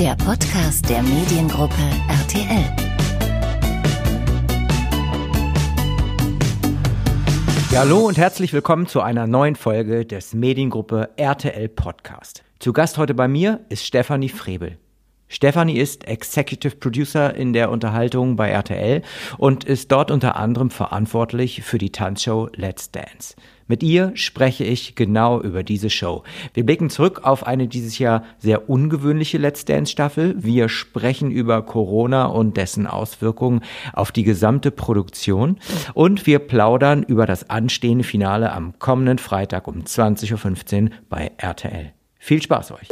[0.00, 1.74] der Podcast der Mediengruppe
[2.08, 2.64] RTL.
[7.70, 12.44] Ja, hallo und herzlich willkommen zu einer neuen Folge des Mediengruppe RTL Podcast.
[12.60, 14.78] Zu Gast heute bei mir ist Stefanie Frebel.
[15.28, 19.02] Stefanie ist Executive Producer in der Unterhaltung bei RTL
[19.36, 23.34] und ist dort unter anderem verantwortlich für die Tanzshow Let's Dance.
[23.70, 26.24] Mit ihr spreche ich genau über diese Show.
[26.54, 30.34] Wir blicken zurück auf eine dieses Jahr sehr ungewöhnliche Let's Dance Staffel.
[30.36, 33.60] Wir sprechen über Corona und dessen Auswirkungen
[33.92, 35.60] auf die gesamte Produktion.
[35.94, 41.92] Und wir plaudern über das anstehende Finale am kommenden Freitag um 20.15 Uhr bei RTL.
[42.18, 42.88] Viel Spaß euch!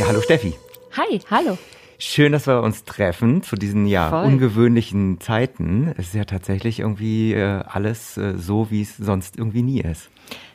[0.00, 0.52] Ja, hallo Steffi.
[0.98, 1.56] Hi, hallo.
[2.04, 4.24] Schön, dass wir uns treffen zu diesen ja Voll.
[4.24, 5.94] ungewöhnlichen Zeiten.
[5.96, 10.10] Es ist ja tatsächlich irgendwie äh, alles äh, so, wie es sonst irgendwie nie ist.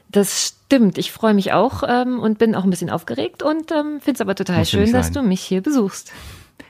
[0.09, 0.97] Das stimmt.
[0.97, 4.21] Ich freue mich auch ähm, und bin auch ein bisschen aufgeregt und ähm, finde es
[4.21, 6.11] aber total Muss schön, dass du mich hier besuchst.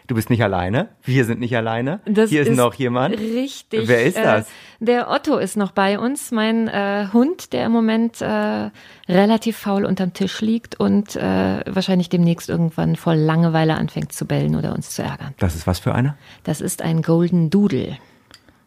[0.08, 0.88] Du bist nicht alleine.
[1.03, 2.00] Wir sind nicht alleine.
[2.05, 3.17] Das Hier ist, noch jemand.
[3.19, 3.89] Richtig.
[3.89, 4.47] Wer ist das?
[4.47, 8.69] Äh, der Otto ist noch bei uns, mein äh, Hund, der im Moment äh,
[9.09, 14.55] relativ faul unterm Tisch liegt und äh, wahrscheinlich demnächst irgendwann voll Langeweile anfängt zu bellen
[14.55, 15.33] oder uns zu ärgern.
[15.39, 16.17] Das ist was für einer?
[16.45, 17.97] Das ist ein Golden Doodle.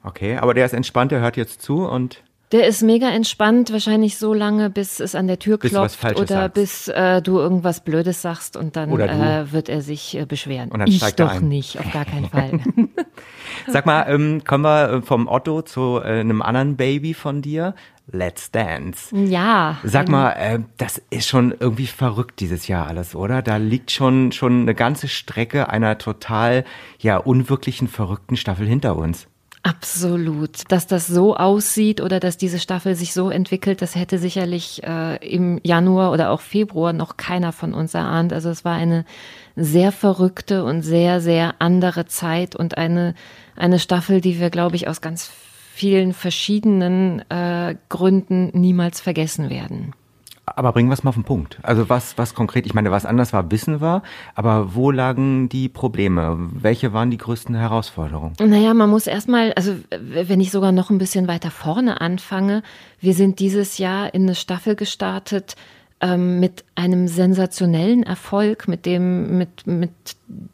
[0.03, 2.23] Okay, aber der ist entspannt, der hört jetzt zu und
[2.53, 6.23] Der ist mega entspannt, wahrscheinlich so lange, bis es an der Tür Bis klopft Falsches
[6.23, 6.55] oder sagst.
[6.55, 10.71] bis äh, du irgendwas Blödes sagst und dann äh, wird er sich äh, beschweren.
[10.71, 12.61] Und dann ich steigt er doch nicht, auf gar keinen Fall.
[13.69, 17.75] Sag mal, ähm, kommen wir äh, vom Otto zu äh, einem anderen Baby von dir?
[18.13, 19.15] Let's Dance.
[19.15, 19.79] ja.
[19.85, 23.43] Sag ähm, mal, äh, das ist schon irgendwie verrückt dieses Jahr alles, oder?
[23.43, 26.65] Da liegt schon schon eine ganze Strecke einer total
[26.99, 29.29] ja unwirklichen verrückten Staffel hinter uns.
[29.63, 30.63] Absolut.
[30.69, 35.17] Dass das so aussieht oder dass diese Staffel sich so entwickelt, das hätte sicherlich äh,
[35.17, 38.33] im Januar oder auch Februar noch keiner von uns erahnt.
[38.33, 39.05] Also es war eine
[39.57, 43.15] sehr verrückte und sehr, sehr andere Zeit und eine,
[43.55, 45.31] eine Staffel, die wir, glaube ich, aus ganz
[45.75, 49.93] vielen verschiedenen äh, Gründen niemals vergessen werden.
[50.57, 51.59] Aber bringen wir es mal auf den Punkt.
[51.63, 54.03] Also was, was konkret, ich meine, was anders war, wissen wir,
[54.35, 56.37] aber wo lagen die Probleme?
[56.53, 58.35] Welche waren die größten Herausforderungen?
[58.41, 62.63] Naja, man muss erstmal, also wenn ich sogar noch ein bisschen weiter vorne anfange,
[63.01, 65.57] wir sind dieses Jahr in eine Staffel gestartet
[66.01, 69.91] ähm, mit einem sensationellen Erfolg, mit dem, mit, mit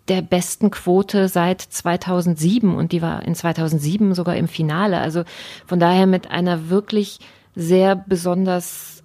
[0.09, 4.99] der besten Quote seit 2007 und die war in 2007 sogar im Finale.
[4.99, 5.23] Also
[5.67, 7.21] von daher mit einer wirklich
[7.55, 8.96] sehr besonders,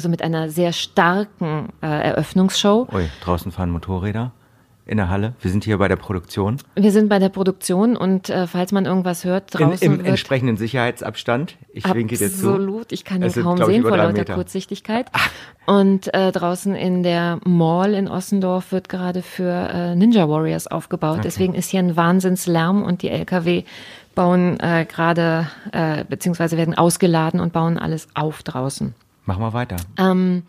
[0.00, 2.88] also mit einer sehr starken äh, Eröffnungsshow.
[2.90, 4.32] Ui, draußen fahren Motorräder
[4.86, 5.34] in der Halle.
[5.42, 6.56] Wir sind hier bei der Produktion.
[6.74, 10.06] Wir sind bei der Produktion und äh, falls man irgendwas hört, In, draußen Im wird
[10.06, 11.56] entsprechenden Sicherheitsabstand.
[11.74, 12.48] Ich winke dir zu.
[12.48, 14.34] Absolut, ich kann ihn Es sind, kaum ich, sehen vor lauter Meter.
[14.34, 15.10] Kurzsichtigkeit.
[15.66, 21.20] Und äh, draußen in der Mall in Ossendorf wird gerade für äh, Ninja Warriors aufgebaut.
[21.24, 23.64] Deswegen ist hier ein Wahnsinnslärm und die LKW
[24.14, 28.94] bauen äh, gerade, äh, beziehungsweise werden ausgeladen und bauen alles auf draußen.
[29.30, 29.76] Machen wir weiter.
[29.96, 30.42] Ähm,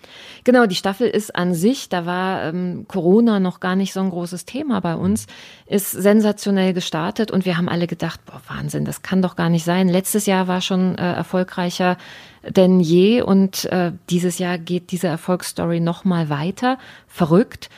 [0.43, 4.09] genau, die Staffel ist an sich, da war ähm, Corona noch gar nicht so ein
[4.09, 5.27] großes Thema bei uns,
[5.67, 9.65] ist sensationell gestartet und wir haben alle gedacht, boah, Wahnsinn, das kann doch gar nicht
[9.65, 9.87] sein.
[9.87, 11.95] Letztes Jahr war schon äh, erfolgreicher
[12.43, 17.69] denn je und äh, dieses Jahr geht diese Erfolgsstory noch mal weiter, verrückt.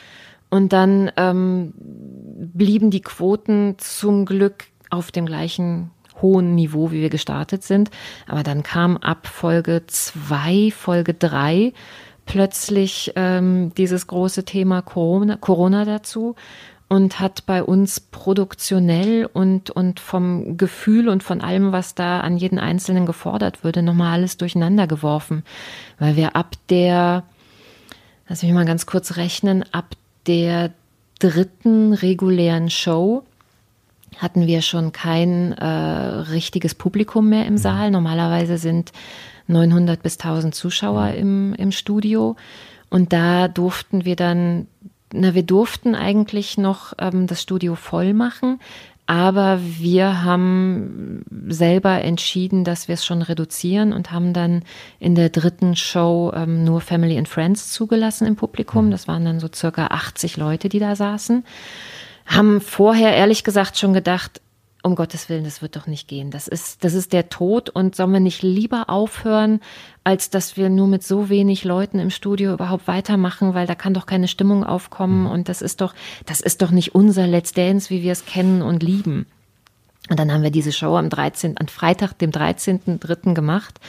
[0.48, 5.90] Und dann ähm, blieben die Quoten zum Glück auf dem gleichen
[6.22, 7.90] hohen Niveau, wie wir gestartet sind.
[8.26, 11.72] Aber dann kam ab Folge zwei, Folge drei
[12.26, 16.34] plötzlich ähm, dieses große Thema Corona, Corona dazu
[16.88, 22.36] und hat bei uns produktionell und, und vom Gefühl und von allem, was da an
[22.36, 25.42] jeden Einzelnen gefordert würde, nochmal alles durcheinander geworfen.
[25.98, 27.24] Weil wir ab der,
[28.28, 29.96] lass mich mal ganz kurz rechnen, ab
[30.26, 30.72] der
[31.18, 33.24] dritten regulären Show
[34.18, 37.90] hatten wir schon kein äh, richtiges Publikum mehr im Saal.
[37.90, 38.92] Normalerweise sind
[39.46, 42.36] 900 bis 1000 Zuschauer im, im Studio.
[42.90, 44.66] Und da durften wir dann,
[45.12, 48.60] na, wir durften eigentlich noch ähm, das Studio voll machen.
[49.06, 54.62] Aber wir haben selber entschieden, dass wir es schon reduzieren und haben dann
[54.98, 58.90] in der dritten Show ähm, nur Family and Friends zugelassen im Publikum.
[58.90, 61.44] Das waren dann so circa 80 Leute, die da saßen
[62.26, 64.40] haben vorher ehrlich gesagt schon gedacht,
[64.84, 66.30] um Gottes Willen, das wird doch nicht gehen.
[66.30, 69.60] Das ist, das ist der Tod und sollen wir nicht lieber aufhören,
[70.04, 73.94] als dass wir nur mit so wenig Leuten im Studio überhaupt weitermachen, weil da kann
[73.94, 75.94] doch keine Stimmung aufkommen und das ist doch,
[76.26, 79.24] das ist doch nicht unser Let's Dance, wie wir es kennen und lieben.
[80.10, 83.32] Und dann haben wir diese Show am 13., an Freitag, dem 13.3.
[83.32, 83.80] gemacht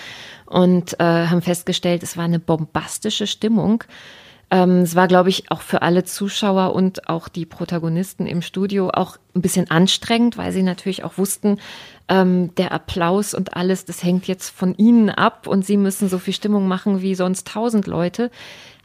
[0.46, 3.84] und äh, haben festgestellt, es war eine bombastische Stimmung.
[4.52, 8.90] Ähm, es war, glaube ich, auch für alle Zuschauer und auch die Protagonisten im Studio
[8.90, 11.60] auch ein bisschen anstrengend, weil sie natürlich auch wussten,
[12.08, 16.20] ähm, der Applaus und alles, das hängt jetzt von ihnen ab und sie müssen so
[16.20, 18.30] viel Stimmung machen wie sonst tausend Leute.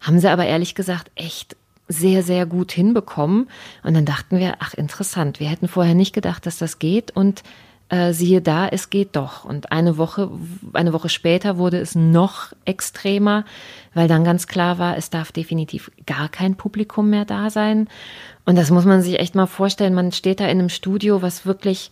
[0.00, 1.56] Haben sie aber ehrlich gesagt echt
[1.88, 3.48] sehr, sehr gut hinbekommen.
[3.82, 7.42] Und dann dachten wir, ach interessant, wir hätten vorher nicht gedacht, dass das geht und
[7.90, 9.44] äh, siehe da, es geht doch.
[9.44, 10.30] Und eine Woche,
[10.72, 13.44] eine Woche später wurde es noch extremer,
[13.94, 17.88] weil dann ganz klar war, es darf definitiv gar kein Publikum mehr da sein.
[18.46, 19.94] Und das muss man sich echt mal vorstellen.
[19.94, 21.90] Man steht da in einem Studio, was wirklich,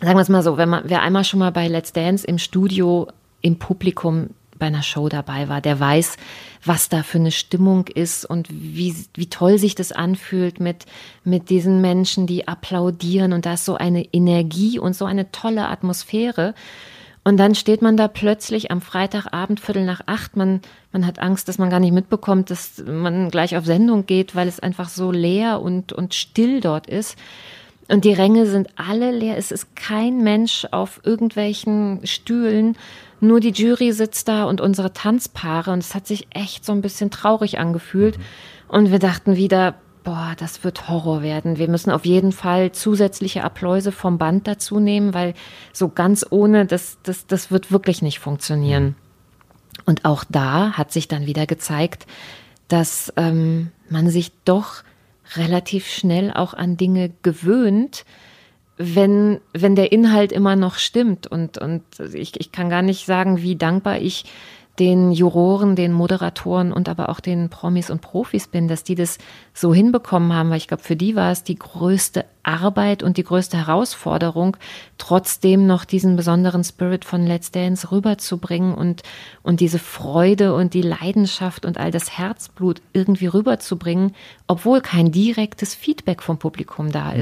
[0.00, 2.38] sagen wir es mal so, wenn man, wer einmal schon mal bei Let's Dance im
[2.38, 3.08] Studio
[3.42, 6.16] im Publikum bei einer Show dabei war, der weiß,
[6.64, 10.86] was da für eine Stimmung ist und wie, wie toll sich das anfühlt mit,
[11.24, 15.68] mit diesen Menschen, die applaudieren und da ist so eine Energie und so eine tolle
[15.68, 16.54] Atmosphäre.
[17.26, 20.36] Und dann steht man da plötzlich am Freitagabend, Viertel nach acht.
[20.36, 20.60] Man,
[20.92, 24.46] man hat Angst, dass man gar nicht mitbekommt, dass man gleich auf Sendung geht, weil
[24.46, 27.18] es einfach so leer und, und still dort ist.
[27.88, 29.36] Und die Ränge sind alle leer.
[29.36, 32.76] Es ist kein Mensch auf irgendwelchen Stühlen.
[33.20, 35.70] Nur die Jury sitzt da und unsere Tanzpaare.
[35.70, 38.18] Und es hat sich echt so ein bisschen traurig angefühlt.
[38.18, 38.22] Mhm.
[38.68, 39.74] Und wir dachten wieder,
[40.04, 41.58] boah, das wird Horror werden.
[41.58, 45.34] Wir müssen auf jeden Fall zusätzliche Appläuse vom Band dazu nehmen, weil
[45.72, 48.94] so ganz ohne, das, das, das wird wirklich nicht funktionieren.
[49.84, 52.06] Und auch da hat sich dann wieder gezeigt,
[52.68, 54.82] dass ähm, man sich doch
[55.34, 58.04] relativ schnell auch an Dinge gewöhnt,
[58.76, 61.26] wenn, wenn der Inhalt immer noch stimmt.
[61.26, 61.82] Und, und
[62.12, 64.24] ich, ich kann gar nicht sagen, wie dankbar ich
[64.78, 69.18] den Juroren, den Moderatoren und aber auch den Promis und Profis bin, dass die das
[69.54, 73.24] so hinbekommen haben, weil ich glaube, für die war es die größte Arbeit und die
[73.24, 74.56] größte Herausforderung,
[74.98, 79.02] trotzdem noch diesen besonderen Spirit von Let's Dance rüberzubringen und,
[79.42, 84.14] und diese Freude und die Leidenschaft und all das Herzblut irgendwie rüberzubringen,
[84.46, 87.20] obwohl kein direktes Feedback vom Publikum da mhm.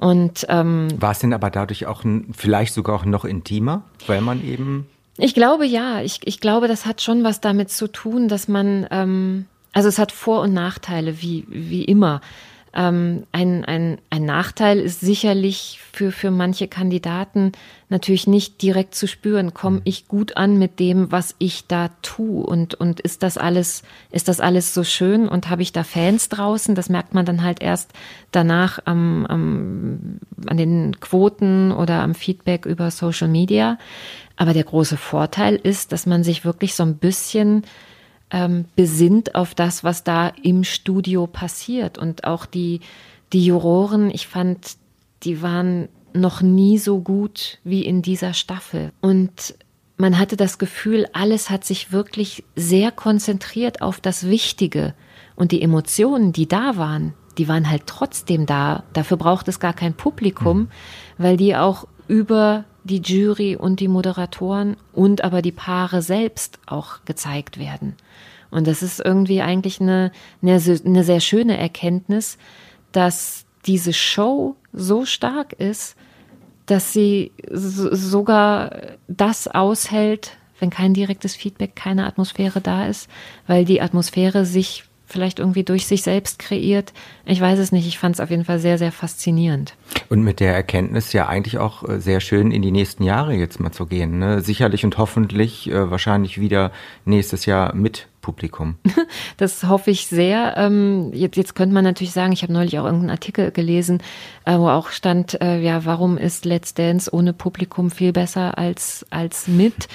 [0.00, 2.02] Und ähm, war es denn aber dadurch auch
[2.32, 4.86] vielleicht sogar auch noch intimer, weil man eben
[5.20, 6.00] ich glaube ja.
[6.00, 9.98] Ich, ich glaube, das hat schon was damit zu tun, dass man, ähm, also es
[9.98, 12.22] hat Vor- und Nachteile, wie, wie immer.
[12.72, 17.50] Ähm, ein, ein, ein Nachteil ist sicherlich für, für manche Kandidaten
[17.88, 19.82] natürlich nicht direkt zu spüren, komme mhm.
[19.84, 23.82] ich gut an mit dem, was ich da tue und, und ist das alles,
[24.12, 26.76] ist das alles so schön und habe ich da Fans draußen?
[26.76, 27.90] Das merkt man dann halt erst
[28.30, 33.78] danach am, am, an den Quoten oder am Feedback über Social Media.
[34.36, 37.64] Aber der große Vorteil ist, dass man sich wirklich so ein bisschen
[38.30, 41.98] ähm, besinnt auf das, was da im Studio passiert.
[41.98, 42.80] Und auch die,
[43.32, 44.76] die Juroren, ich fand,
[45.22, 48.92] die waren noch nie so gut wie in dieser Staffel.
[49.00, 49.54] Und
[49.96, 54.94] man hatte das Gefühl, alles hat sich wirklich sehr konzentriert auf das Wichtige.
[55.36, 58.84] Und die Emotionen, die da waren, die waren halt trotzdem da.
[58.92, 60.68] Dafür braucht es gar kein Publikum, mhm.
[61.18, 67.04] weil die auch über die Jury und die Moderatoren und aber die Paare selbst auch
[67.04, 67.94] gezeigt werden.
[68.50, 70.12] Und das ist irgendwie eigentlich eine,
[70.42, 72.38] eine, eine sehr schöne Erkenntnis,
[72.92, 75.96] dass diese Show so stark ist,
[76.66, 83.08] dass sie sogar das aushält, wenn kein direktes Feedback, keine Atmosphäre da ist,
[83.46, 86.92] weil die Atmosphäre sich vielleicht irgendwie durch sich selbst kreiert.
[87.24, 87.86] Ich weiß es nicht.
[87.88, 89.74] Ich fand es auf jeden Fall sehr, sehr faszinierend.
[90.10, 93.60] Und mit der Erkenntnis ja eigentlich auch äh, sehr schön in die nächsten Jahre jetzt
[93.60, 94.18] mal zu gehen.
[94.18, 94.40] Ne?
[94.40, 96.72] Sicherlich und hoffentlich äh, wahrscheinlich wieder
[97.04, 98.74] nächstes Jahr mit Publikum.
[99.36, 100.54] Das hoffe ich sehr.
[100.56, 104.02] Ähm, jetzt, jetzt könnte man natürlich sagen, ich habe neulich auch irgendeinen Artikel gelesen,
[104.44, 109.06] äh, wo auch stand, äh, ja, warum ist Let's Dance ohne Publikum viel besser als,
[109.10, 109.88] als mit?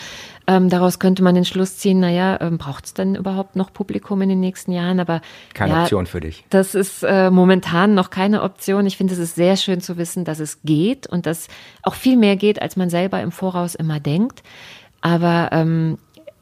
[0.47, 4.21] Ähm, daraus könnte man den Schluss ziehen, naja, ähm, braucht es denn überhaupt noch Publikum
[4.21, 4.99] in den nächsten Jahren?
[4.99, 5.21] Aber
[5.53, 6.45] keine ja, Option für dich.
[6.49, 8.85] Das ist äh, momentan noch keine Option.
[8.85, 11.47] Ich finde, es ist sehr schön zu wissen, dass es geht und dass
[11.81, 14.43] auch viel mehr geht, als man selber im Voraus immer denkt.
[15.01, 15.97] Aber ähm,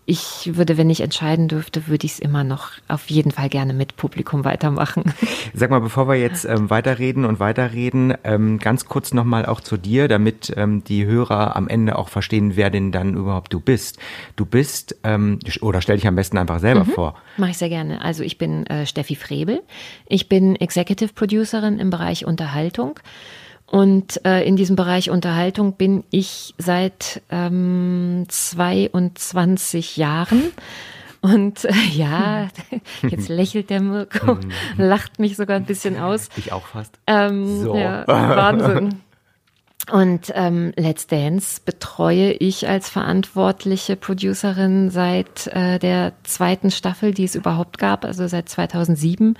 [0.06, 3.74] ich würde, wenn ich entscheiden dürfte, würde ich es immer noch auf jeden Fall gerne
[3.74, 5.14] mit Publikum weitermachen.
[5.54, 9.78] Sag mal, bevor wir jetzt ähm, weiterreden und weiterreden, ähm, ganz kurz nochmal auch zu
[9.78, 13.98] dir, damit ähm, die Hörer am Ende auch verstehen, wer denn dann überhaupt du bist.
[14.36, 17.16] Du bist, ähm, oder stell dich am besten einfach selber mhm, vor.
[17.38, 18.02] Mache ich sehr gerne.
[18.02, 19.62] Also ich bin äh, Steffi Frebel.
[20.08, 23.00] Ich bin Executive Producerin im Bereich Unterhaltung.
[23.74, 30.52] Und äh, in diesem Bereich Unterhaltung bin ich seit ähm, 22 Jahren.
[31.22, 32.50] Und äh, ja,
[33.10, 34.52] jetzt lächelt der Mirko, mhm.
[34.78, 36.30] lacht mich sogar ein bisschen aus.
[36.36, 37.00] Ich auch fast.
[37.08, 37.76] Ähm, so.
[37.76, 39.00] Ja, Wahnsinn.
[39.92, 47.24] Und ähm, Let's Dance betreue ich als verantwortliche Producerin seit äh, der zweiten Staffel, die
[47.24, 49.36] es überhaupt gab, also seit 2007,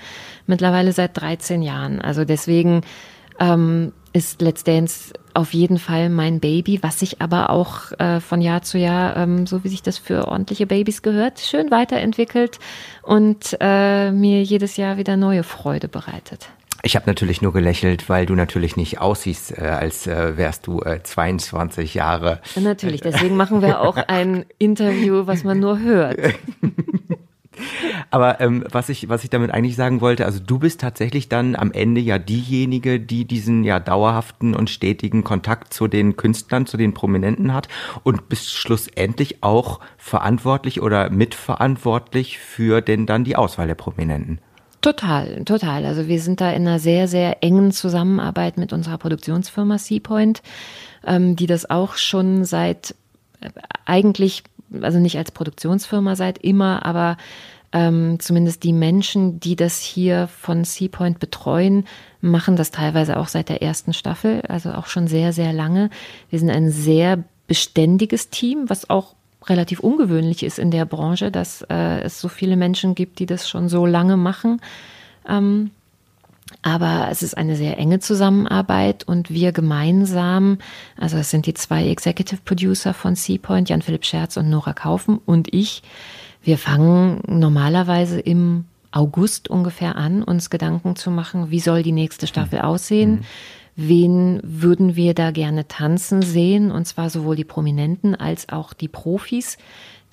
[0.48, 2.00] mittlerweile seit 13 Jahren.
[2.00, 2.80] Also deswegen
[3.38, 8.40] ähm, ist Let's Dance auf jeden Fall mein Baby, was sich aber auch äh, von
[8.40, 12.60] Jahr zu Jahr, ähm, so wie sich das für ordentliche Babys gehört, schön weiterentwickelt
[13.02, 16.48] und äh, mir jedes Jahr wieder neue Freude bereitet.
[16.84, 20.80] Ich habe natürlich nur gelächelt, weil du natürlich nicht aussiehst, äh, als äh, wärst du
[20.82, 22.40] äh, 22 Jahre.
[22.54, 26.18] Ja, natürlich, deswegen machen wir auch ein Interview, was man nur hört.
[28.10, 31.56] Aber ähm, was ich was ich damit eigentlich sagen wollte, also du bist tatsächlich dann
[31.56, 36.76] am Ende ja diejenige, die diesen ja dauerhaften und stetigen Kontakt zu den Künstlern, zu
[36.76, 37.68] den Prominenten hat
[38.02, 44.38] und bist schlussendlich auch verantwortlich oder mitverantwortlich für denn dann die Auswahl der Prominenten.
[44.84, 45.86] Total, total.
[45.86, 50.42] Also wir sind da in einer sehr, sehr engen Zusammenarbeit mit unserer Produktionsfirma Seapoint,
[51.06, 52.94] ähm, die das auch schon seit
[53.40, 53.48] äh,
[53.86, 54.42] eigentlich,
[54.82, 57.16] also nicht als Produktionsfirma seit immer, aber
[57.72, 61.84] ähm, zumindest die Menschen, die das hier von Seapoint betreuen,
[62.20, 65.90] machen das teilweise auch seit der ersten Staffel, also auch schon sehr, sehr lange.
[66.30, 69.14] Wir sind ein sehr beständiges Team, was auch
[69.46, 73.48] relativ ungewöhnlich ist in der Branche, dass äh, es so viele Menschen gibt, die das
[73.48, 74.60] schon so lange machen.
[75.28, 75.70] Ähm,
[76.62, 80.58] aber es ist eine sehr enge Zusammenarbeit und wir gemeinsam,
[80.98, 85.52] also es sind die zwei Executive Producer von Seapoint, Jan-Philipp Scherz und Nora Kaufen und
[85.52, 85.82] ich,
[86.42, 92.26] wir fangen normalerweise im August ungefähr an, uns Gedanken zu machen, wie soll die nächste
[92.26, 92.64] Staffel mhm.
[92.64, 93.10] aussehen.
[93.10, 93.24] Mhm
[93.76, 98.88] wen würden wir da gerne tanzen sehen, und zwar sowohl die Prominenten als auch die
[98.88, 99.58] Profis.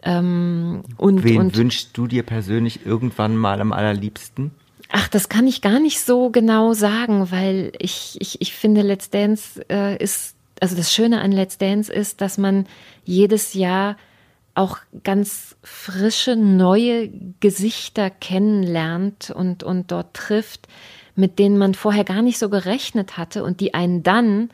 [0.03, 4.51] Ähm, und, wen und, wünschst du dir persönlich irgendwann mal am allerliebsten?
[4.91, 9.09] Ach, das kann ich gar nicht so genau sagen, weil ich, ich, ich finde, Let's
[9.09, 12.65] Dance äh, ist, also das Schöne an Let's Dance ist, dass man
[13.05, 13.95] jedes Jahr
[14.53, 20.67] auch ganz frische, neue Gesichter kennenlernt und, und dort trifft,
[21.15, 24.49] mit denen man vorher gar nicht so gerechnet hatte und die einen dann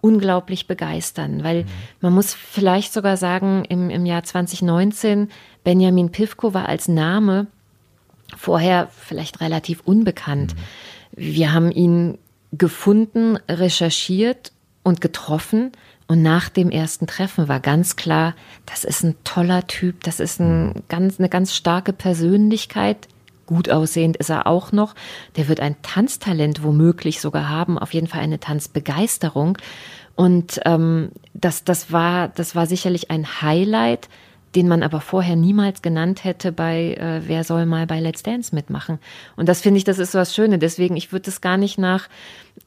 [0.00, 1.68] unglaublich begeistern, weil mhm.
[2.00, 5.30] man muss vielleicht sogar sagen, im, im Jahr 2019,
[5.62, 7.46] Benjamin Pivko war als Name
[8.36, 10.54] vorher vielleicht relativ unbekannt.
[11.12, 12.18] Wir haben ihn
[12.52, 15.72] gefunden, recherchiert und getroffen.
[16.06, 18.34] Und nach dem ersten Treffen war ganz klar,
[18.66, 23.08] das ist ein toller Typ, das ist ein ganz, eine ganz starke Persönlichkeit,
[23.46, 24.94] Gut aussehend ist er auch noch.
[25.36, 29.58] Der wird ein Tanztalent womöglich sogar haben, auf jeden Fall eine Tanzbegeisterung.
[30.14, 34.08] Und ähm, das, das, war, das war sicherlich ein Highlight,
[34.54, 38.54] den man aber vorher niemals genannt hätte bei äh, Wer soll mal bei Let's Dance
[38.54, 38.98] mitmachen.
[39.36, 40.58] Und das finde ich, das ist so was Schöne.
[40.58, 42.08] Deswegen, ich würde es gar nicht nach,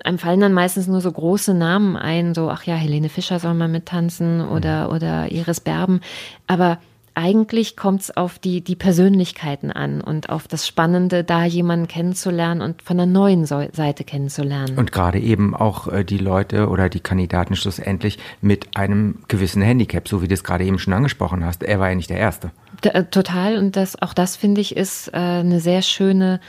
[0.04, 3.54] einem fallen dann meistens nur so große Namen ein, so, ach ja, Helene Fischer soll
[3.54, 6.02] mal mittanzen oder, oder Iris Berben.
[6.46, 6.80] Aber
[7.18, 12.62] eigentlich kommt es auf die, die Persönlichkeiten an und auf das Spannende, da jemanden kennenzulernen
[12.62, 14.78] und von der neuen Seite kennenzulernen.
[14.78, 20.08] Und gerade eben auch äh, die Leute oder die Kandidaten schlussendlich mit einem gewissen Handicap,
[20.08, 21.64] so wie du es gerade eben schon angesprochen hast.
[21.64, 22.52] Er war ja nicht der Erste.
[22.84, 23.58] D äh, total.
[23.58, 26.40] Und das, auch das finde ich ist äh, eine sehr schöne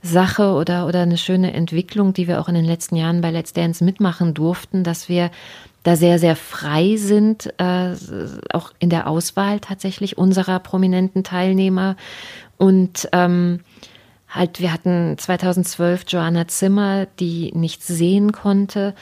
[0.00, 3.52] Sache oder, oder eine schöne Entwicklung, die wir auch in den letzten Jahren bei Let's
[3.52, 5.30] Dance mitmachen durften, dass wir
[5.84, 7.94] da sehr, sehr frei sind, äh,
[8.52, 11.96] auch in der Auswahl tatsächlich unserer prominenten Teilnehmer.
[12.56, 13.60] Und ähm,
[14.28, 18.94] halt, wir hatten 2012 Joanna Zimmer, die nichts sehen konnte.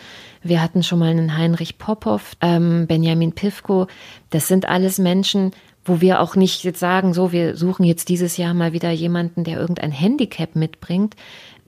[0.43, 3.87] Wir hatten schon mal einen Heinrich Popov, ähm, Benjamin Pivko.
[4.31, 5.53] Das sind alles Menschen,
[5.85, 9.45] wo wir auch nicht jetzt sagen, so, wir suchen jetzt dieses Jahr mal wieder jemanden,
[9.45, 11.15] der irgendein Handicap mitbringt.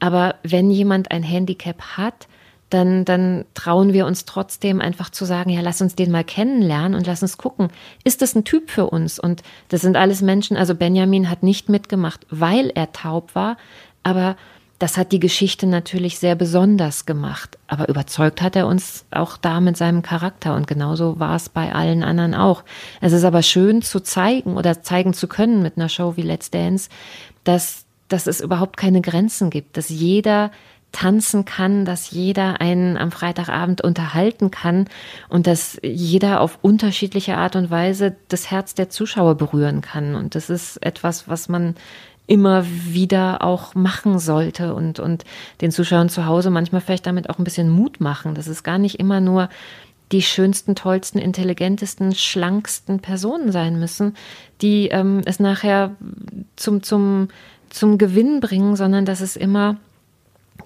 [0.00, 2.26] Aber wenn jemand ein Handicap hat,
[2.74, 6.96] dann, dann trauen wir uns trotzdem einfach zu sagen, ja, lass uns den mal kennenlernen
[6.96, 7.68] und lass uns gucken,
[8.02, 9.20] ist das ein Typ für uns?
[9.20, 13.58] Und das sind alles Menschen, also Benjamin hat nicht mitgemacht, weil er taub war,
[14.02, 14.34] aber
[14.80, 17.58] das hat die Geschichte natürlich sehr besonders gemacht.
[17.68, 20.56] Aber überzeugt hat er uns auch da mit seinem Charakter.
[20.56, 22.64] Und genauso war es bei allen anderen auch.
[23.00, 26.50] Es ist aber schön zu zeigen oder zeigen zu können mit einer Show wie Let's
[26.50, 26.90] Dance,
[27.44, 30.50] dass, dass es überhaupt keine Grenzen gibt, dass jeder
[30.94, 34.86] tanzen kann, dass jeder einen am Freitagabend unterhalten kann
[35.28, 40.14] und dass jeder auf unterschiedliche Art und Weise das Herz der Zuschauer berühren kann.
[40.14, 41.74] Und das ist etwas, was man
[42.26, 45.24] immer wieder auch machen sollte und, und
[45.60, 48.34] den Zuschauern zu Hause manchmal vielleicht damit auch ein bisschen Mut machen.
[48.34, 49.50] Das ist gar nicht immer nur
[50.12, 54.14] die schönsten, tollsten, intelligentesten, schlanksten Personen sein müssen,
[54.62, 55.96] die ähm, es nachher
[56.54, 57.28] zum, zum,
[57.68, 59.76] zum Gewinn bringen, sondern dass es immer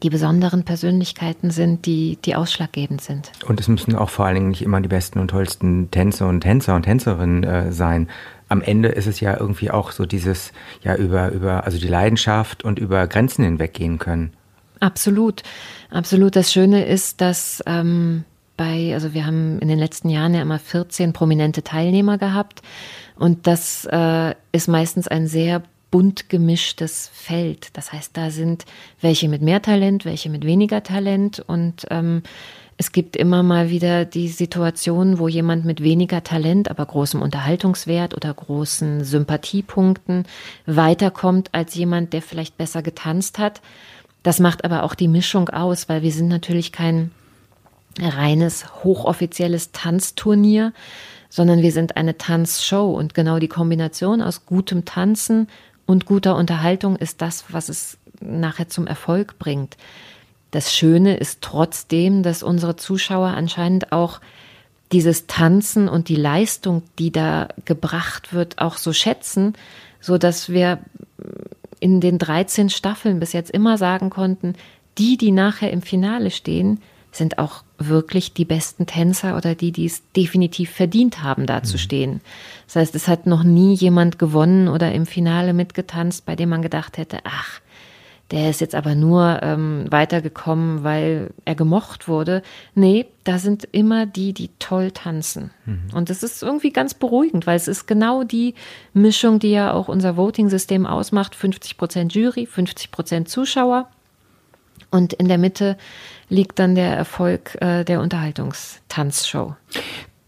[0.03, 3.33] die besonderen Persönlichkeiten sind, die, die ausschlaggebend sind.
[3.47, 6.41] Und es müssen auch vor allen Dingen nicht immer die besten und tollsten Tänzer und
[6.41, 8.09] Tänzer und Tänzerinnen äh, sein.
[8.49, 10.53] Am Ende ist es ja irgendwie auch so dieses,
[10.83, 14.33] ja, über, über, also die Leidenschaft und über Grenzen hinweggehen können.
[14.81, 15.43] Absolut,
[15.91, 16.37] absolut.
[16.37, 18.25] Das Schöne ist, dass ähm,
[18.57, 22.63] bei, also wir haben in den letzten Jahren ja immer 14 prominente Teilnehmer gehabt
[23.17, 27.69] und das äh, ist meistens ein sehr bunt gemischtes Feld.
[27.77, 28.65] Das heißt, da sind
[29.01, 32.23] welche mit mehr Talent, welche mit weniger Talent und ähm,
[32.81, 38.15] es gibt immer mal wieder die Situation, wo jemand mit weniger Talent, aber großem Unterhaltungswert
[38.15, 40.27] oder großen Sympathiepunkten
[40.65, 43.63] weiterkommt als jemand, der vielleicht besser getanzt hat.
[44.23, 47.11] Das macht aber auch die Mischung aus, weil wir sind natürlich kein
[48.01, 50.73] reines hochoffizielles Tanzturnier,
[51.31, 55.49] sondern wir sind eine Tanzshow und genau die Kombination aus gutem Tanzen
[55.89, 59.79] und guter Unterhaltung ist das, was es nachher zum Erfolg bringt.
[60.51, 64.21] Das Schöne ist trotzdem, dass unsere Zuschauer anscheinend auch
[64.93, 69.55] dieses Tanzen und die Leistung, die da gebracht wird, auch so schätzen,
[69.99, 70.79] so dass wir
[71.81, 74.57] in den 13 Staffeln bis jetzt immer sagen konnten,
[74.99, 76.83] die, die nachher im Finale stehen,
[77.19, 81.75] sind auch wirklich die besten Tänzer oder die, die es definitiv verdient haben, da zu
[81.75, 81.79] mhm.
[81.79, 82.21] stehen.
[82.67, 86.63] Das heißt, es hat noch nie jemand gewonnen oder im Finale mitgetanzt, bei dem man
[86.63, 87.61] gedacht hätte, ach,
[88.31, 92.43] der ist jetzt aber nur ähm, weitergekommen, weil er gemocht wurde.
[92.75, 95.51] Nee, da sind immer die, die toll tanzen.
[95.65, 95.95] Mhm.
[95.95, 98.55] Und das ist irgendwie ganz beruhigend, weil es ist genau die
[98.93, 101.35] Mischung, die ja auch unser Voting-System ausmacht.
[101.35, 103.89] 50 Prozent Jury, 50 Prozent Zuschauer.
[104.91, 105.79] Und in der Mitte
[106.29, 109.55] liegt dann der Erfolg äh, der Unterhaltungstanzshow.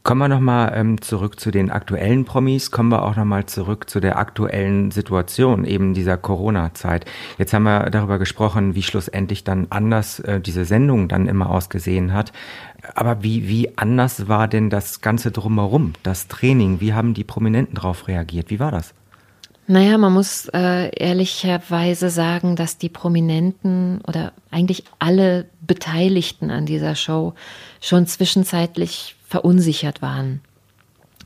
[0.02, 4.00] Kommen wir nochmal ähm, zurück zu den aktuellen Promis, kommen wir auch nochmal zurück zu
[4.00, 7.04] der aktuellen Situation, eben dieser Corona-Zeit.
[7.36, 12.14] Jetzt haben wir darüber gesprochen, wie schlussendlich dann anders äh, diese Sendung dann immer ausgesehen
[12.14, 12.32] hat.
[12.94, 16.80] Aber wie, wie anders war denn das Ganze drumherum, das Training?
[16.80, 18.48] Wie haben die Prominenten darauf reagiert?
[18.48, 18.94] Wie war das?
[19.70, 26.96] Naja, man muss äh, ehrlicherweise sagen, dass die Prominenten oder eigentlich alle Beteiligten an dieser
[26.96, 27.34] Show
[27.80, 30.40] schon zwischenzeitlich verunsichert waren,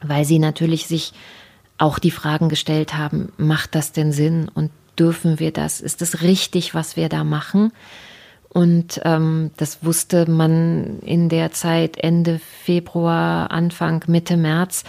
[0.03, 1.15] weil sie natürlich sich
[1.79, 5.81] auch die Fragen gestellt haben, macht das denn Sinn und dürfen wir das?
[5.81, 7.73] Ist es richtig, was wir da machen?
[8.51, 14.85] Und ähm, das wusste man in der Zeit Ende Februar, Anfang, Mitte März,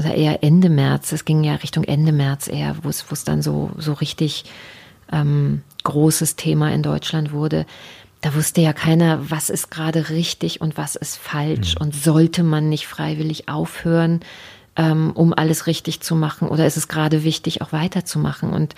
[0.00, 3.24] oder eher Ende März, es ging ja Richtung Ende März eher, wo es, wo es
[3.24, 4.44] dann so, so richtig
[5.12, 7.66] ähm, großes Thema in Deutschland wurde
[8.20, 11.86] da wusste ja keiner, was ist gerade richtig und was ist falsch mhm.
[11.86, 14.20] und sollte man nicht freiwillig aufhören,
[14.76, 18.52] ähm, um alles richtig zu machen oder ist es gerade wichtig, auch weiterzumachen?
[18.52, 18.74] Und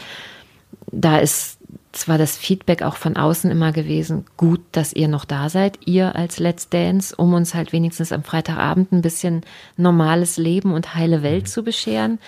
[0.90, 1.58] da ist
[1.92, 6.16] zwar das Feedback auch von außen immer gewesen, gut, dass ihr noch da seid, ihr
[6.16, 9.42] als Let's Dance, um uns halt wenigstens am Freitagabend ein bisschen
[9.76, 11.48] normales Leben und heile Welt mhm.
[11.48, 12.18] zu bescheren.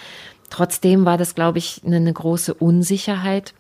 [0.51, 3.55] Trotzdem war das, glaube ich, eine, eine große Unsicherheit.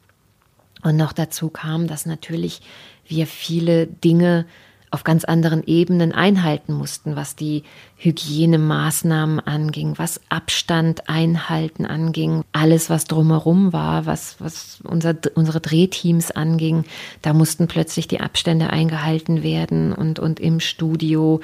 [0.82, 2.60] Und noch dazu kam, dass natürlich
[3.06, 4.46] wir viele Dinge
[4.94, 7.64] auf ganz anderen Ebenen einhalten mussten, was die
[7.96, 16.30] Hygienemaßnahmen anging, was Abstand einhalten anging, alles, was drumherum war, was, was unser, unsere Drehteams
[16.30, 16.84] anging.
[17.22, 21.40] Da mussten plötzlich die Abstände eingehalten werden und, und im Studio.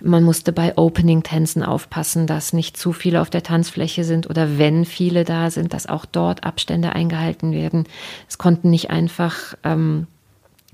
[0.00, 4.84] Man musste bei Opening-Tänzen aufpassen, dass nicht zu viele auf der Tanzfläche sind oder wenn
[4.84, 7.84] viele da sind, dass auch dort Abstände eingehalten werden.
[8.28, 10.06] Es konnten nicht einfach ähm,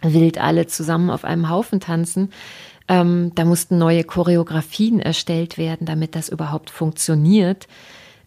[0.02, 2.30] wild alle zusammen auf einem Haufen tanzen.
[2.88, 7.68] Ähm, da mussten neue Choreografien erstellt werden, damit das überhaupt funktioniert.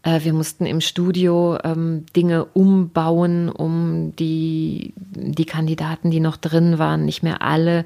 [0.04, 6.78] Äh, wir mussten im Studio ähm, Dinge umbauen, um die, die Kandidaten, die noch drin
[6.78, 7.86] waren, nicht mehr alle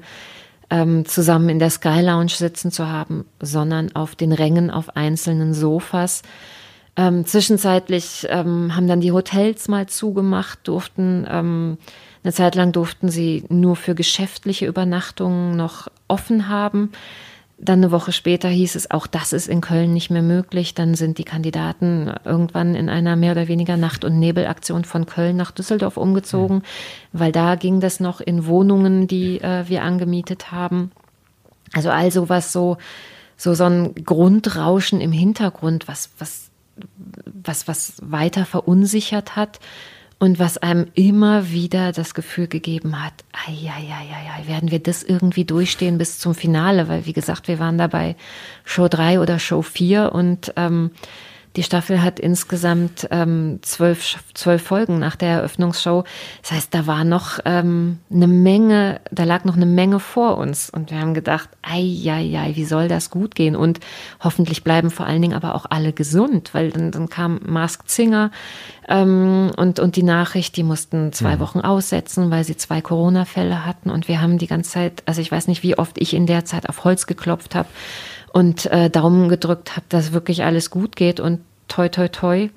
[0.70, 5.54] ähm, zusammen in der Sky Lounge sitzen zu haben, sondern auf den Rängen auf einzelnen
[5.54, 6.22] Sofas.
[6.98, 11.78] Ähm, zwischenzeitlich ähm, haben dann die Hotels mal zugemacht, durften ähm,
[12.24, 16.90] eine Zeit lang durften sie nur für geschäftliche Übernachtungen noch offen haben.
[17.56, 20.74] Dann eine Woche später hieß es, auch das ist in Köln nicht mehr möglich.
[20.74, 25.36] Dann sind die Kandidaten irgendwann in einer mehr oder weniger Nacht- und Nebelaktion von Köln
[25.36, 26.62] nach Düsseldorf umgezogen,
[27.12, 30.90] weil da ging das noch in Wohnungen, die äh, wir angemietet haben.
[31.74, 32.76] Also all sowas so,
[33.36, 36.47] so, so ein Grundrauschen im Hintergrund, was, was,
[37.24, 39.60] was, was weiter verunsichert hat
[40.18, 43.12] und was einem immer wieder das Gefühl gegeben hat,
[43.48, 43.72] ja,
[44.46, 48.16] werden wir das irgendwie durchstehen bis zum Finale, weil wie gesagt, wir waren dabei
[48.64, 50.90] Show 3 oder Show 4 und ähm,
[51.58, 56.04] Die Staffel hat insgesamt ähm, zwölf, zwölf Folgen nach der Eröffnungsshow.
[56.40, 60.70] Das heißt, da war noch ähm, eine Menge, da lag noch eine Menge vor uns.
[60.70, 63.56] Und wir haben gedacht, ei, ei, ei, wie soll das gut gehen?
[63.56, 63.80] Und
[64.20, 68.30] hoffentlich bleiben vor allen Dingen aber auch alle gesund, weil dann, dann kam Mask Singer
[68.86, 71.40] ähm, und, und die Nachricht, die mussten zwei mhm.
[71.40, 73.90] Wochen aussetzen, weil sie zwei Corona-Fälle hatten.
[73.90, 76.44] Und wir haben die ganze Zeit, also ich weiß nicht, wie oft ich in der
[76.44, 77.68] Zeit auf Holz geklopft habe
[78.32, 82.50] und äh, Daumen gedrückt habe, dass wirklich alles gut geht und toi, toi, toi.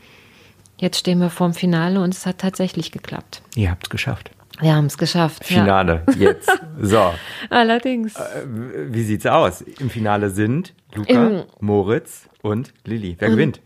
[0.77, 3.41] Jetzt stehen wir vorm Finale und es hat tatsächlich geklappt.
[3.55, 4.31] Ihr habt es geschafft.
[4.59, 5.45] Wir haben es geschafft.
[5.45, 6.29] Finale, ja.
[6.29, 6.49] jetzt.
[6.79, 7.13] So.
[7.49, 8.15] Allerdings.
[8.15, 8.45] Äh,
[8.89, 9.61] wie sieht's aus?
[9.61, 13.15] Im Finale sind Luca, Im, Moritz und Lilly.
[13.19, 13.61] Wer und gewinnt?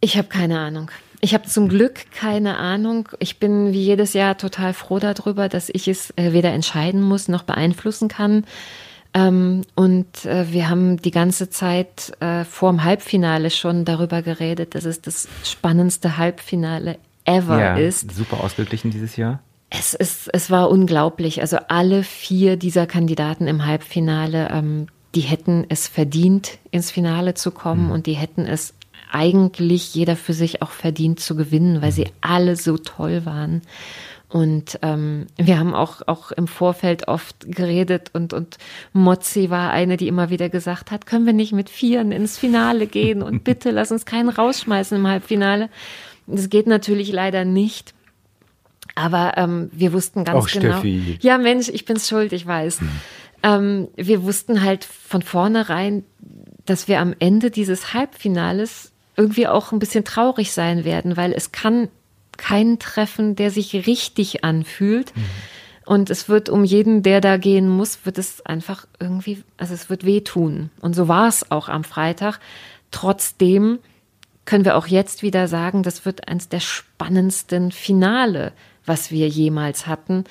[0.00, 0.90] Ich habe keine Ahnung.
[1.20, 3.08] Ich habe zum Glück keine Ahnung.
[3.18, 7.28] Ich bin wie jedes Jahr total froh darüber, dass ich es äh, weder entscheiden muss
[7.28, 8.44] noch beeinflussen kann.
[9.12, 14.74] Ähm, und äh, wir haben die ganze Zeit äh, vor dem Halbfinale schon darüber geredet,
[14.74, 18.12] dass es das spannendste Halbfinale ever ja, ist.
[18.12, 19.40] Super ausgeglichen dieses Jahr.
[19.68, 21.40] Es, ist, es war unglaublich.
[21.40, 27.50] Also alle vier dieser Kandidaten im Halbfinale, ähm, die hätten es verdient, ins Finale zu
[27.50, 27.92] kommen mhm.
[27.92, 28.74] und die hätten es
[29.12, 32.10] eigentlich jeder für sich auch verdient zu gewinnen, weil sie mhm.
[32.20, 33.62] alle so toll waren.
[34.30, 38.58] Und ähm, wir haben auch, auch im Vorfeld oft geredet und, und
[38.92, 42.86] Mozzi war eine, die immer wieder gesagt hat, können wir nicht mit Vieren ins Finale
[42.86, 45.68] gehen und bitte lass uns keinen rausschmeißen im Halbfinale.
[46.28, 47.92] Das geht natürlich leider nicht.
[48.94, 50.74] Aber ähm, wir wussten ganz auch genau.
[50.78, 51.18] Steffi.
[51.20, 52.80] Ja, Mensch, ich bin's schuld, ich weiß.
[52.80, 52.88] Hm.
[53.42, 56.04] Ähm, wir wussten halt von vornherein,
[56.66, 61.50] dass wir am Ende dieses Halbfinales irgendwie auch ein bisschen traurig sein werden, weil es
[61.50, 61.88] kann
[62.40, 65.14] keinen treffen, der sich richtig anfühlt.
[65.14, 65.24] Mhm.
[65.84, 69.90] Und es wird um jeden, der da gehen muss, wird es einfach irgendwie, also es
[69.90, 70.70] wird wehtun.
[70.80, 72.40] Und so war es auch am Freitag.
[72.90, 73.78] Trotzdem
[74.44, 78.52] können wir auch jetzt wieder sagen, das wird eines der spannendsten Finale,
[78.86, 80.24] was wir jemals hatten,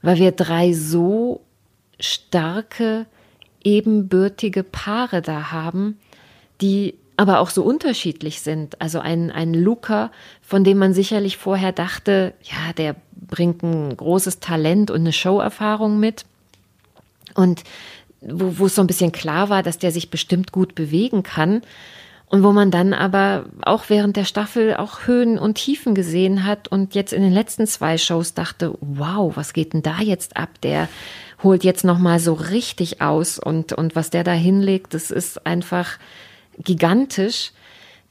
[0.00, 1.42] weil wir drei so
[1.98, 3.06] starke,
[3.62, 5.98] ebenbürtige Paare da haben,
[6.60, 8.80] die aber auch so unterschiedlich sind.
[8.80, 14.40] Also ein, ein Luca, von dem man sicherlich vorher dachte, ja, der bringt ein großes
[14.40, 16.24] Talent und eine Showerfahrung mit.
[17.34, 17.62] Und
[18.22, 21.60] wo, wo es so ein bisschen klar war, dass der sich bestimmt gut bewegen kann.
[22.24, 26.68] Und wo man dann aber auch während der Staffel auch Höhen und Tiefen gesehen hat
[26.68, 30.48] und jetzt in den letzten zwei Shows dachte, wow, was geht denn da jetzt ab?
[30.62, 30.88] Der
[31.42, 35.44] holt jetzt noch mal so richtig aus und und was der da hinlegt, das ist
[35.44, 35.98] einfach
[36.58, 37.52] gigantisch.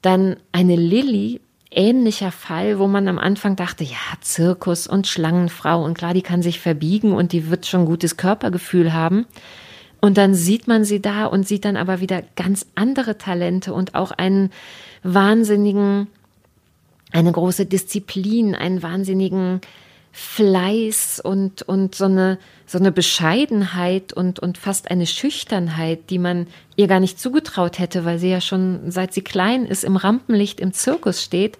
[0.01, 5.97] Dann eine Lilly, ähnlicher Fall, wo man am Anfang dachte, ja, Zirkus und Schlangenfrau und
[5.97, 9.25] klar, die kann sich verbiegen und die wird schon gutes Körpergefühl haben.
[10.01, 13.95] Und dann sieht man sie da und sieht dann aber wieder ganz andere Talente und
[13.95, 14.51] auch einen
[15.03, 16.07] wahnsinnigen,
[17.11, 19.61] eine große Disziplin, einen wahnsinnigen
[20.11, 26.47] Fleiß und, und so eine, so eine Bescheidenheit und, und fast eine Schüchternheit, die man
[26.75, 30.59] ihr gar nicht zugetraut hätte, weil sie ja schon seit sie klein ist im Rampenlicht
[30.59, 31.57] im Zirkus steht,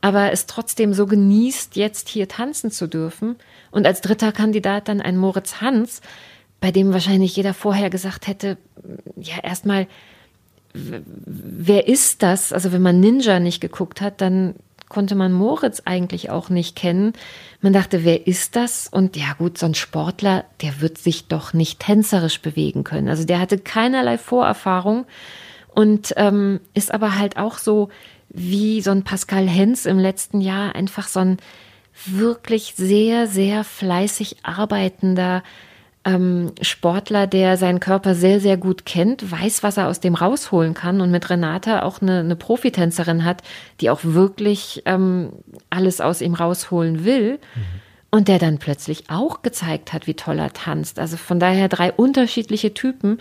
[0.00, 3.36] aber es trotzdem so genießt, jetzt hier tanzen zu dürfen.
[3.70, 6.00] Und als dritter Kandidat dann ein Moritz Hans,
[6.60, 8.56] bei dem wahrscheinlich jeder vorher gesagt hätte,
[9.16, 9.86] ja, erstmal,
[10.74, 12.52] wer ist das?
[12.52, 14.54] Also wenn man Ninja nicht geguckt hat, dann
[14.92, 17.14] konnte man Moritz eigentlich auch nicht kennen.
[17.62, 18.88] Man dachte, wer ist das?
[18.88, 23.08] Und ja gut, so ein Sportler, der wird sich doch nicht tänzerisch bewegen können.
[23.08, 25.06] Also der hatte keinerlei Vorerfahrung
[25.74, 27.88] und ähm, ist aber halt auch so
[28.28, 31.38] wie so ein Pascal Hens im letzten Jahr einfach so ein
[32.04, 35.42] wirklich sehr, sehr fleißig arbeitender
[36.04, 40.74] ähm, Sportler, der seinen Körper sehr, sehr gut kennt, weiß, was er aus dem rausholen
[40.74, 43.42] kann und mit Renata auch eine, eine Profitänzerin hat,
[43.80, 45.30] die auch wirklich ähm,
[45.70, 47.38] alles aus ihm rausholen will.
[47.54, 47.62] Mhm.
[48.14, 50.98] Und der dann plötzlich auch gezeigt hat, wie toll er tanzt.
[50.98, 53.18] Also von daher drei unterschiedliche Typen.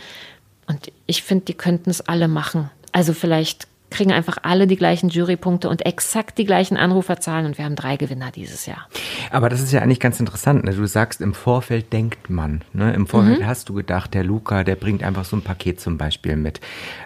[0.68, 2.70] Und ich finde, die könnten es alle machen.
[2.92, 7.66] Also vielleicht kriegen einfach alle die gleichen Jurypunkte und exakt die gleichen Anruferzahlen und wir
[7.66, 8.88] haben drei Gewinner dieses Jahr.
[9.30, 10.64] Aber das ist ja eigentlich ganz interessant.
[10.64, 10.72] Ne?
[10.74, 12.64] Du sagst, im Vorfeld denkt man.
[12.74, 12.94] Ne?
[12.94, 13.46] Im Vorfeld mhm.
[13.46, 16.62] hast du gedacht, der Luca, der bringt einfach so ein Paket zum Beispiel mit.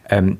[0.10, 0.38] Ähm,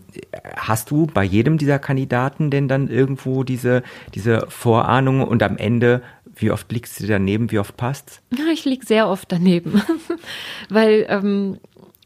[0.56, 6.02] hast du bei jedem dieser Kandidaten denn dann irgendwo diese, diese Vorahnung und am Ende
[6.38, 7.50] wie oft liegst du daneben?
[7.50, 8.22] Wie oft passt's?
[8.38, 9.82] Ja, ich lieg sehr oft daneben,
[10.70, 11.60] weil ähm,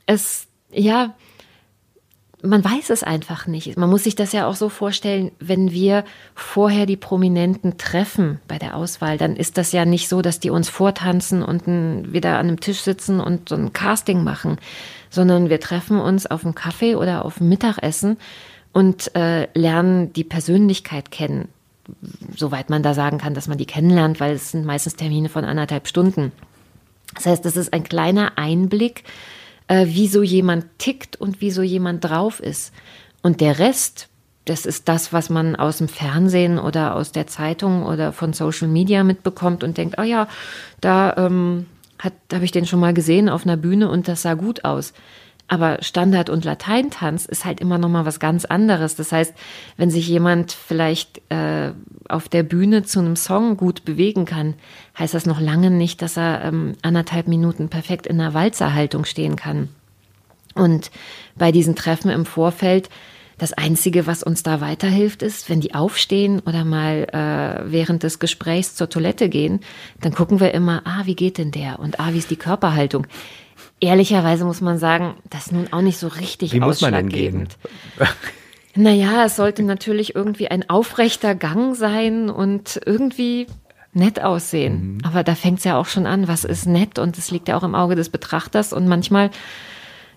[0.06, 1.16] es ja
[2.42, 3.78] man weiß es einfach nicht.
[3.78, 8.58] Man muss sich das ja auch so vorstellen, wenn wir vorher die Prominenten treffen bei
[8.58, 11.68] der Auswahl, dann ist das ja nicht so, dass die uns vortanzen und
[12.14, 14.58] wieder an einem Tisch sitzen und so ein Casting machen,
[15.10, 18.18] sondern wir treffen uns auf dem Kaffee oder auf dem Mittagessen
[18.72, 21.50] und äh, lernen die Persönlichkeit kennen.
[22.36, 25.44] Soweit man da sagen kann, dass man die kennenlernt, weil es sind meistens Termine von
[25.44, 26.32] anderthalb Stunden.
[27.16, 29.04] Das heißt, das ist ein kleiner Einblick,
[29.70, 32.74] äh, wie so jemand tickt und wie so jemand drauf ist.
[33.22, 34.10] Und der Rest,
[34.44, 38.68] das ist das, was man aus dem Fernsehen oder aus der Zeitung oder von Social
[38.68, 40.28] Media mitbekommt und denkt, oh ja,
[40.82, 41.68] da ähm,
[42.02, 44.94] habe ich den schon mal gesehen auf einer Bühne und das sah gut aus.
[45.50, 48.96] Aber Standard- und Lateintanz ist halt immer noch mal was ganz anderes.
[48.96, 49.34] Das heißt,
[49.78, 51.72] wenn sich jemand vielleicht äh,
[52.08, 54.54] auf der Bühne zu einem Song gut bewegen kann,
[54.98, 59.36] heißt das noch lange nicht, dass er ähm, anderthalb Minuten perfekt in einer Walzerhaltung stehen
[59.36, 59.70] kann.
[60.54, 60.92] Und
[61.36, 62.90] bei diesen Treffen im Vorfeld,
[63.40, 68.20] das Einzige, was uns da weiterhilft, ist, wenn die aufstehen oder mal äh, während des
[68.20, 69.62] Gesprächs zur Toilette gehen,
[70.02, 71.80] dann gucken wir immer, ah, wie geht denn der?
[71.80, 73.08] Und ah, wie ist die Körperhaltung?
[73.82, 77.10] Ehrlicherweise muss man sagen, das ist nun auch nicht so richtig Wie muss man denn
[77.10, 77.48] gehen?
[78.76, 83.48] Naja, es sollte natürlich irgendwie ein aufrechter Gang sein und irgendwie
[83.94, 84.94] nett aussehen.
[84.94, 84.98] Mhm.
[85.04, 87.58] Aber da fängt es ja auch schon an, was ist nett und es liegt ja
[87.58, 89.32] auch im Auge des Betrachters und manchmal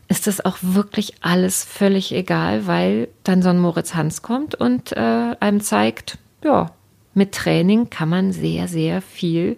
[0.08, 4.92] ist das auch wirklich alles völlig egal, weil dann so ein Moritz Hans kommt und
[4.92, 6.70] äh, einem zeigt, ja,
[7.14, 9.56] mit Training kann man sehr, sehr viel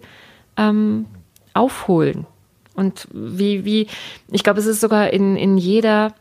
[0.55, 1.05] ähm,
[1.53, 2.25] aufholen.
[2.75, 3.87] Und wie, wie,
[4.31, 6.13] ich glaube, es ist sogar in, in jeder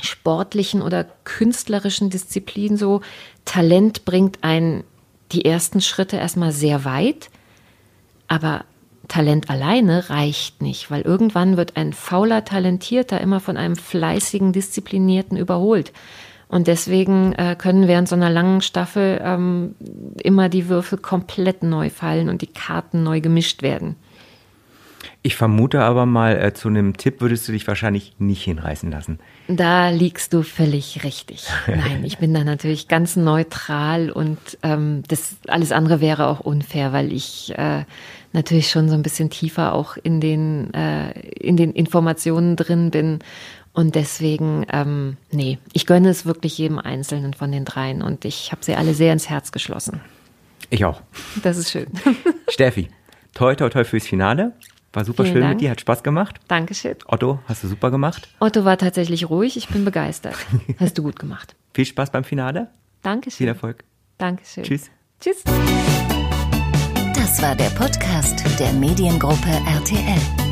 [0.00, 3.00] sportlichen oder künstlerischen Disziplin so,
[3.44, 4.84] Talent bringt einen
[5.32, 7.30] die ersten Schritte erstmal sehr weit,
[8.28, 8.64] aber
[9.08, 15.36] Talent alleine reicht nicht, weil irgendwann wird ein fauler Talentierter immer von einem fleißigen, disziplinierten
[15.36, 15.92] überholt.
[16.48, 19.74] Und deswegen äh, können während so einer langen Staffel ähm,
[20.22, 23.96] immer die Würfel komplett neu fallen und die Karten neu gemischt werden.
[25.26, 29.20] Ich vermute aber mal, äh, zu einem Tipp würdest du dich wahrscheinlich nicht hinreißen lassen.
[29.48, 31.46] Da liegst du völlig richtig.
[31.66, 36.92] Nein, ich bin da natürlich ganz neutral und ähm, das alles andere wäre auch unfair,
[36.92, 37.84] weil ich äh,
[38.34, 43.20] natürlich schon so ein bisschen tiefer auch in den, äh, in den Informationen drin bin.
[43.72, 48.52] Und deswegen, ähm, nee, ich gönne es wirklich jedem Einzelnen von den dreien und ich
[48.52, 50.02] habe sie alle sehr ins Herz geschlossen.
[50.68, 51.00] Ich auch.
[51.42, 51.86] Das ist schön.
[52.50, 52.90] Steffi,
[53.32, 54.52] toi, toi, toi fürs Finale.
[54.94, 55.54] War super Vielen schön Dank.
[55.54, 56.36] mit dir, hat Spaß gemacht.
[56.48, 56.96] Dankeschön.
[57.06, 58.28] Otto, hast du super gemacht?
[58.38, 60.36] Otto war tatsächlich ruhig, ich bin begeistert.
[60.78, 61.56] Hast du gut gemacht.
[61.72, 62.68] Viel Spaß beim Finale.
[63.02, 63.36] Dankeschön.
[63.38, 63.84] Viel Erfolg.
[64.18, 64.64] Dankeschön.
[64.64, 64.90] Tschüss.
[65.20, 65.42] Tschüss.
[67.14, 70.43] Das war der Podcast der Mediengruppe RTL.